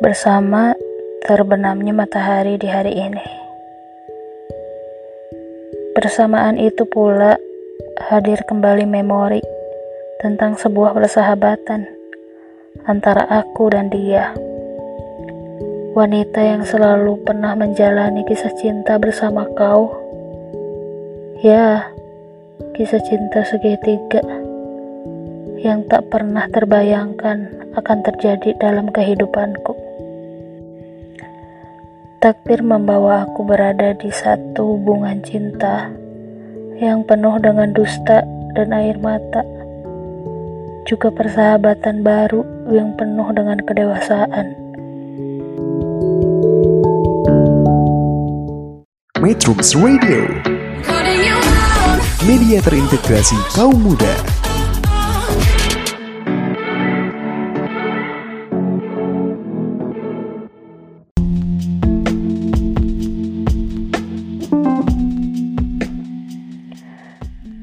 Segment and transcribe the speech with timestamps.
[0.00, 0.72] Bersama
[1.28, 3.26] terbenamnya matahari di hari ini.
[5.92, 7.36] Bersamaan itu pula
[8.08, 9.44] hadir kembali memori
[10.24, 11.84] tentang sebuah persahabatan
[12.88, 14.32] antara aku dan dia.
[15.92, 19.92] Wanita yang selalu pernah menjalani kisah cinta bersama kau.
[21.44, 21.92] Ya,
[22.72, 24.39] kisah cinta segitiga
[25.60, 29.76] yang tak pernah terbayangkan akan terjadi dalam kehidupanku.
[32.20, 35.92] Takdir membawa aku berada di satu hubungan cinta
[36.80, 38.24] yang penuh dengan dusta
[38.56, 39.44] dan air mata.
[40.88, 42.40] Juga persahabatan baru
[42.72, 44.56] yang penuh dengan kedewasaan.
[49.20, 50.24] Metrums Radio,
[52.24, 54.39] media terintegrasi kaum muda.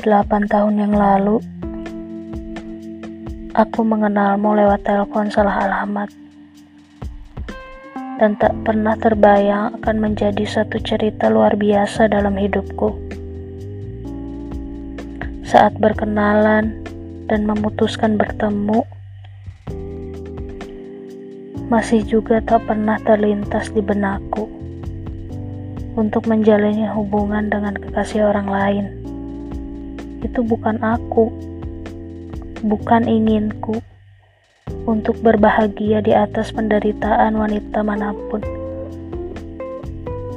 [0.00, 1.44] Delapan tahun yang lalu,
[3.52, 6.08] aku mengenalmu lewat telepon salah alamat.
[8.16, 12.96] Dan tak pernah terbayang akan menjadi satu cerita luar biasa dalam hidupku.
[15.44, 16.80] Saat berkenalan
[17.28, 18.80] dan memutuskan bertemu,
[21.68, 24.48] masih juga tak pernah terlintas di benakku
[25.92, 28.99] untuk menjalani hubungan dengan kekasih orang lain
[30.20, 31.32] itu bukan aku,
[32.64, 33.80] bukan inginku
[34.84, 38.42] untuk berbahagia di atas penderitaan wanita mana pun.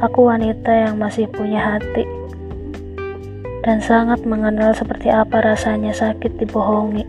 [0.04, 2.04] Aku wanita yang masih punya hati
[3.64, 7.08] dan sangat mengenal seperti apa rasanya sakit dibohongi.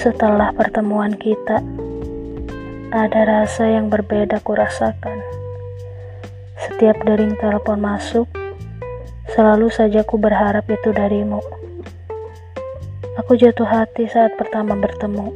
[0.00, 1.60] Setelah pertemuan kita,
[2.88, 5.20] ada rasa yang berbeda kurasakan.
[6.56, 8.24] Setiap dering telepon masuk,
[9.28, 11.44] Selalu saja ku berharap itu darimu.
[13.20, 15.28] Aku jatuh hati saat pertama bertemu.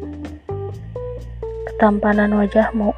[1.69, 2.97] Ketampanan wajahmu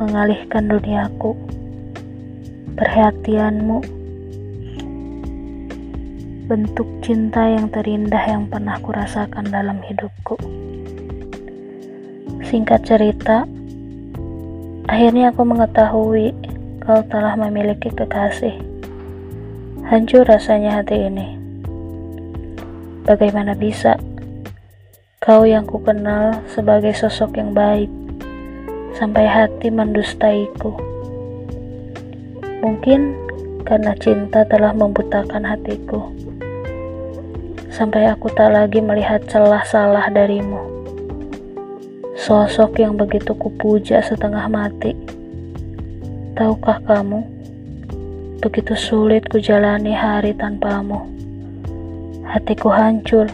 [0.00, 1.36] mengalihkan duniaku.
[2.72, 3.84] Perhatianmu
[6.48, 10.40] bentuk cinta yang terindah yang pernah kurasakan dalam hidupku.
[12.48, 13.44] Singkat cerita,
[14.88, 16.32] akhirnya aku mengetahui
[16.80, 18.71] kau telah memiliki kekasih.
[19.92, 21.36] Hancur rasanya hati ini.
[23.04, 24.00] Bagaimana bisa
[25.20, 27.92] kau yang ku kenal sebagai sosok yang baik
[28.96, 30.80] sampai hati mendustaiku?
[32.64, 33.12] Mungkin
[33.68, 36.08] karena cinta telah membutakan hatiku.
[37.68, 40.88] Sampai aku tak lagi melihat celah salah darimu.
[42.16, 44.96] Sosok yang begitu kupuja setengah mati.
[46.32, 47.41] Tahukah kamu?
[48.42, 51.06] Begitu sulit ku jalani hari tanpamu.
[52.26, 53.30] Hatiku hancur.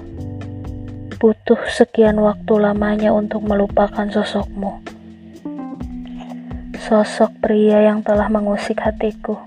[1.17, 4.85] Butuh sekian waktu lamanya untuk melupakan sosokmu.
[6.77, 9.41] Sosok pria yang telah mengusik hatiku.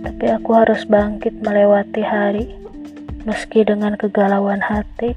[0.00, 2.56] Tapi aku harus bangkit melewati hari,
[3.28, 5.12] meski dengan kegalauan hati.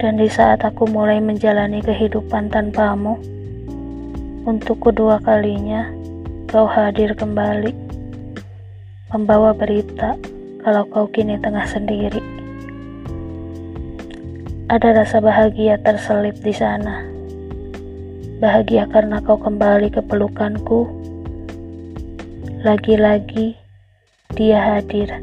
[0.00, 3.20] Dan di saat aku mulai menjalani kehidupan tanpamu,
[4.48, 5.97] untuk kedua kalinya,
[6.48, 7.76] kau hadir kembali,
[9.12, 10.16] membawa berita
[10.64, 12.24] kalau kau kini tengah sendiri.
[14.72, 17.04] Ada rasa bahagia terselip di sana.
[18.40, 20.88] Bahagia karena kau kembali ke pelukanku.
[22.64, 23.52] Lagi-lagi
[24.32, 25.20] dia hadir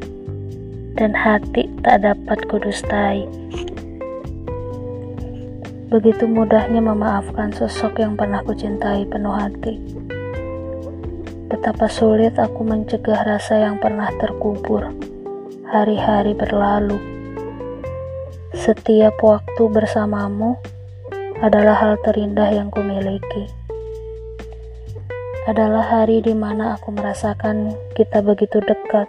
[0.94, 3.26] dan hati tak dapat kudustai.
[5.90, 9.95] Begitu mudahnya memaafkan sosok yang pernah kucintai penuh hati.
[11.46, 14.90] Betapa sulit aku mencegah rasa yang pernah terkubur.
[15.70, 16.98] Hari-hari berlalu.
[18.50, 20.58] Setiap waktu bersamamu
[21.38, 23.46] adalah hal terindah yang kumiliki.
[25.46, 29.06] Adalah hari di mana aku merasakan kita begitu dekat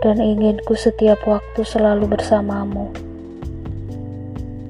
[0.00, 2.88] dan inginku setiap waktu selalu bersamamu.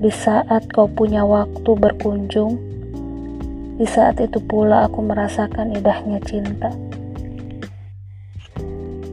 [0.02, 2.74] Di saat kau punya waktu berkunjung,
[3.75, 6.71] di saat itu pula aku merasakan indahnya cinta.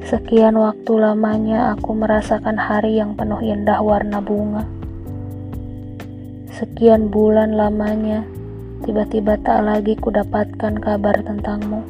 [0.05, 4.67] Sekian waktu lamanya aku merasakan hari yang penuh indah warna bunga.
[6.51, 8.21] Sekian bulan lamanya,
[8.85, 11.81] tiba-tiba tak lagi kudapatkan kabar tentangmu.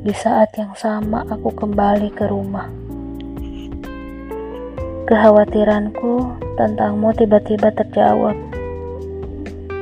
[0.00, 2.70] Di saat yang sama aku kembali ke rumah.
[5.04, 8.49] Kekhawatiranku tentangmu tiba-tiba terjawab.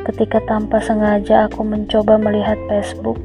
[0.09, 3.21] Ketika tanpa sengaja aku mencoba melihat Facebook,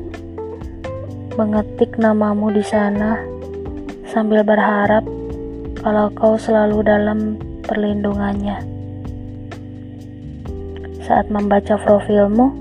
[1.40, 3.24] mengetik namamu di sana
[4.12, 5.08] sambil berharap
[5.80, 8.60] kalau kau selalu dalam perlindungannya.
[11.08, 12.52] Saat membaca profilmu,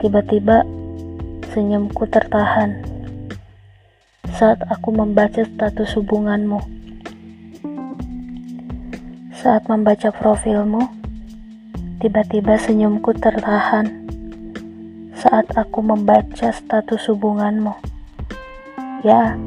[0.00, 0.64] tiba-tiba
[1.52, 2.80] senyumku tertahan.
[4.40, 6.64] Saat aku membaca status hubunganmu,
[9.36, 11.01] saat membaca profilmu,
[12.02, 13.86] tiba-tiba senyumku tertahan.
[15.14, 17.78] Saat aku membaca status hubunganmu,
[19.06, 19.38] ya,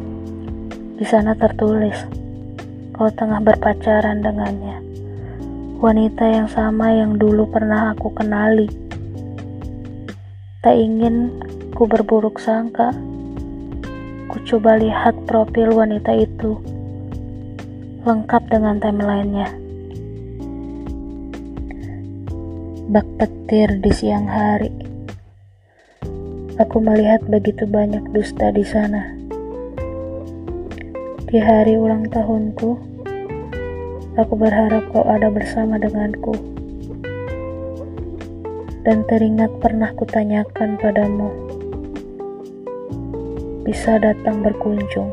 [0.95, 1.99] di sana tertulis,
[2.95, 4.79] kau tengah berpacaran dengannya.
[5.83, 8.71] Wanita yang sama yang dulu pernah aku kenali.
[10.63, 11.35] Tak ingin
[11.75, 12.95] ku berburuk sangka.
[14.31, 16.55] Ku coba lihat profil wanita itu.
[18.07, 19.64] Lengkap dengan timelinenya.
[22.85, 24.69] Bak petir di siang hari.
[26.61, 29.09] Aku melihat begitu banyak dusta di sana.
[31.25, 32.77] Di hari ulang tahunku,
[34.21, 36.37] aku berharap kau ada bersama denganku.
[38.85, 41.33] Dan teringat pernah kutanyakan padamu,
[43.65, 45.09] bisa datang berkunjung.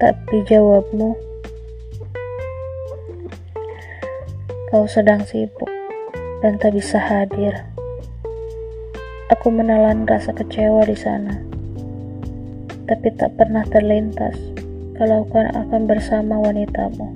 [0.00, 1.25] Tapi jawabmu,
[4.66, 5.70] kau sedang sibuk
[6.42, 7.54] dan tak bisa hadir.
[9.30, 11.38] Aku menelan rasa kecewa di sana,
[12.90, 14.34] tapi tak pernah terlintas
[14.98, 17.14] kalau kau akan bersama wanitamu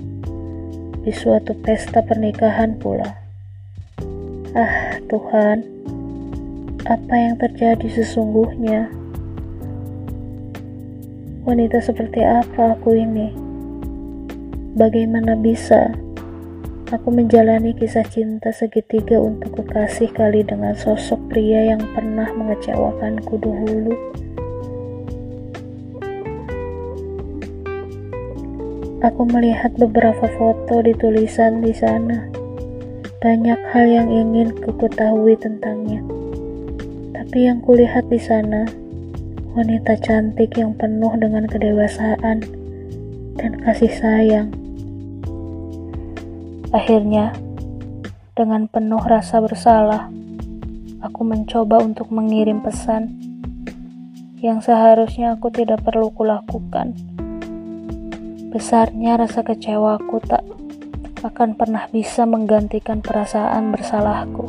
[1.03, 3.19] di suatu pesta pernikahan pula.
[4.55, 5.67] Ah, Tuhan,
[6.87, 8.87] apa yang terjadi sesungguhnya?
[11.43, 13.27] Wanita seperti apa aku ini?
[14.79, 16.10] Bagaimana bisa?
[16.91, 23.95] Aku menjalani kisah cinta segitiga untuk kekasih kali dengan sosok pria yang pernah mengecewakanku dahulu.
[29.07, 32.27] Aku melihat beberapa foto di tulisan di sana.
[33.23, 36.03] Banyak hal yang ingin ku ketahui tentangnya.
[37.15, 38.67] Tapi yang kulihat di sana,
[39.55, 42.43] wanita cantik yang penuh dengan kedewasaan
[43.39, 44.51] dan kasih sayang.
[46.71, 47.35] Akhirnya,
[48.31, 50.07] dengan penuh rasa bersalah,
[51.03, 53.11] aku mencoba untuk mengirim pesan
[54.39, 56.95] yang seharusnya aku tidak perlu kulakukan.
[58.55, 60.47] Besarnya rasa kecewaku tak
[61.27, 64.47] akan pernah bisa menggantikan perasaan bersalahku.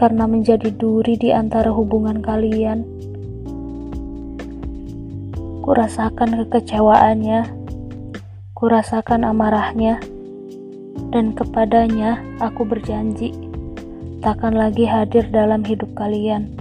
[0.00, 2.80] Karena menjadi duri di antara hubungan kalian,
[5.60, 7.44] kurasakan kekecewaannya,
[8.56, 10.00] kurasakan amarahnya,
[11.16, 13.32] dan kepadanya aku berjanji
[14.20, 16.52] takkan lagi hadir dalam hidup kalian.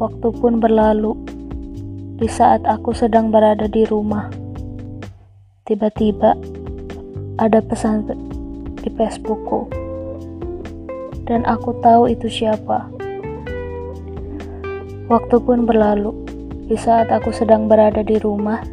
[0.00, 1.12] Waktu pun berlalu,
[2.16, 4.32] di saat aku sedang berada di rumah,
[5.68, 6.32] tiba-tiba
[7.36, 8.08] ada pesan
[8.80, 9.68] di Facebookku,
[11.28, 12.88] dan aku tahu itu siapa.
[15.12, 16.16] Waktu pun berlalu,
[16.72, 18.64] di saat aku sedang berada di rumah,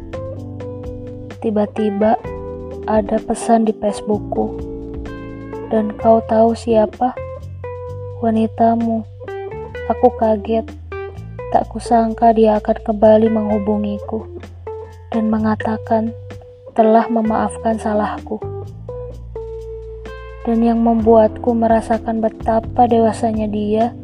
[1.44, 2.16] tiba-tiba
[2.86, 4.58] ada pesan di Facebookku.
[5.70, 7.14] Dan kau tahu siapa?
[8.18, 9.06] Wanitamu.
[9.90, 10.66] Aku kaget.
[11.52, 14.24] Tak kusangka dia akan kembali menghubungiku
[15.12, 16.16] dan mengatakan
[16.72, 18.40] telah memaafkan salahku.
[20.42, 23.94] Dan yang membuatku merasakan betapa dewasanya dia,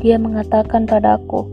[0.00, 1.46] dia mengatakan padaku,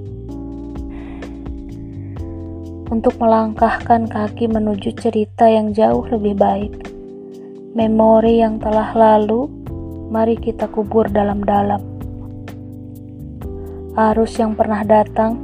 [2.90, 6.74] untuk melangkahkan kaki menuju cerita yang jauh lebih baik.
[7.78, 9.46] Memori yang telah lalu,
[10.10, 11.86] mari kita kubur dalam-dalam.
[13.94, 15.38] Arus yang pernah datang,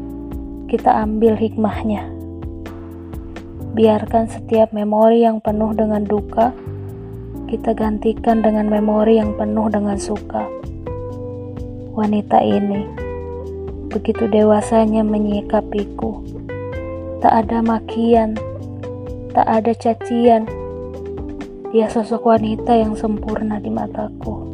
[0.66, 2.10] kita ambil hikmahnya.
[3.78, 6.50] Biarkan setiap memori yang penuh dengan duka,
[7.46, 10.50] kita gantikan dengan memori yang penuh dengan suka.
[11.94, 13.06] Wanita ini
[13.94, 16.35] begitu dewasanya menyikapiku.
[17.26, 18.38] Tak ada makian,
[19.34, 20.46] tak ada cacian.
[21.74, 24.46] Dia sosok wanita yang sempurna di mataku.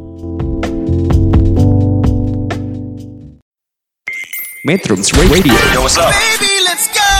[4.64, 7.12] Metrums Radio Baby, let's go.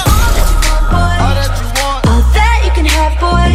[0.89, 2.01] All that you want.
[2.09, 3.53] All that you can have, boy.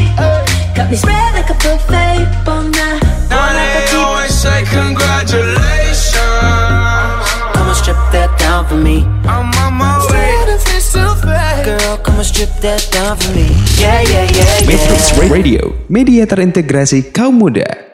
[0.78, 3.02] Got me spread like a buffet, bon now.
[3.34, 6.14] Now they always say congratulations.
[7.58, 9.02] Come and strip that down for me.
[9.26, 10.37] I'm on my way.
[12.28, 13.48] Strip that down for me.
[13.80, 15.32] Yeah, yeah, yeah, yeah.
[15.32, 17.87] Radio Media terintegrasi kaum muda